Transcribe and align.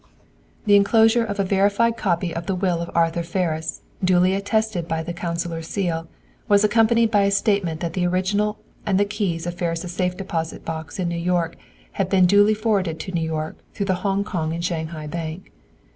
The 0.65 0.75
enclosure 0.75 1.23
of 1.23 1.39
a 1.39 1.43
verified 1.43 1.95
copy 1.95 2.33
of 2.33 2.47
the 2.47 2.55
will 2.55 2.81
of 2.81 2.89
Arthur 2.95 3.21
Ferris, 3.21 3.81
duly 4.03 4.33
attested 4.33 4.87
by 4.87 5.03
the 5.03 5.13
consular 5.13 5.61
seal, 5.61 6.07
was 6.47 6.63
accompanied 6.63 7.11
by 7.11 7.21
a 7.25 7.29
statement 7.29 7.81
that 7.81 7.93
the 7.93 8.07
original 8.07 8.57
and 8.83 8.99
the 8.99 9.05
keys 9.05 9.45
of 9.45 9.53
Ferris' 9.53 9.93
safe 9.93 10.17
deposit 10.17 10.65
box 10.65 10.97
in 10.97 11.07
New 11.07 11.19
York 11.21 11.55
had 11.91 12.09
been 12.09 12.25
duly 12.25 12.55
forwarded 12.55 12.99
to 13.01 13.11
New 13.11 13.21
York, 13.21 13.57
through 13.75 13.85
the 13.85 14.01
Hong 14.01 14.23
Kong 14.23 14.53
and 14.53 14.65
Shanghai 14.65 15.05
Bank. 15.05 15.51